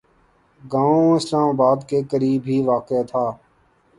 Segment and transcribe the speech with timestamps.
[0.61, 3.25] گاؤں اسلام آباد کے قریب ہی واقع تھا